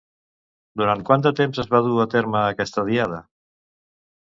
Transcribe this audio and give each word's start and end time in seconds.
Durant 0.81 1.03
quant 1.09 1.25
de 1.27 1.33
temps 1.41 1.61
es 1.65 1.69
va 1.75 1.83
dur 1.89 2.01
a 2.05 2.09
terme 2.15 2.41
aquesta 2.47 2.89
diada? 2.91 3.23